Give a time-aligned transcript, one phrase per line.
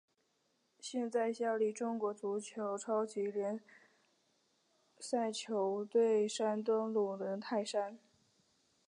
[0.79, 3.61] 现在效力中国足球超级联
[4.97, 7.99] 赛球队山东鲁能泰山。